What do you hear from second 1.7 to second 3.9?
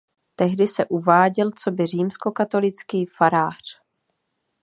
římskokatolický farář.